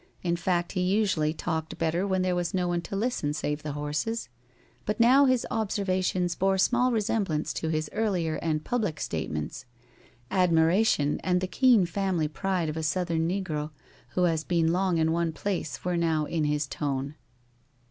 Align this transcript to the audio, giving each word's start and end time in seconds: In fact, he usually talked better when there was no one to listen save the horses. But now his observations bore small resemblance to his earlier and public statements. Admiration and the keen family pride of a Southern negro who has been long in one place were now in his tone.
In 0.23 0.35
fact, 0.35 0.71
he 0.71 0.81
usually 0.81 1.31
talked 1.31 1.77
better 1.77 2.07
when 2.07 2.23
there 2.23 2.33
was 2.35 2.55
no 2.55 2.67
one 2.67 2.81
to 2.81 2.95
listen 2.95 3.33
save 3.35 3.61
the 3.61 3.73
horses. 3.73 4.29
But 4.83 4.99
now 4.99 5.25
his 5.25 5.45
observations 5.51 6.33
bore 6.33 6.57
small 6.57 6.91
resemblance 6.91 7.53
to 7.53 7.69
his 7.69 7.87
earlier 7.93 8.37
and 8.37 8.63
public 8.63 8.99
statements. 8.99 9.65
Admiration 10.31 11.19
and 11.23 11.39
the 11.39 11.45
keen 11.45 11.85
family 11.85 12.27
pride 12.27 12.67
of 12.67 12.77
a 12.77 12.81
Southern 12.81 13.29
negro 13.29 13.69
who 14.15 14.23
has 14.23 14.43
been 14.43 14.73
long 14.73 14.97
in 14.97 15.11
one 15.11 15.33
place 15.33 15.85
were 15.85 15.97
now 15.97 16.25
in 16.25 16.45
his 16.45 16.65
tone. 16.65 17.13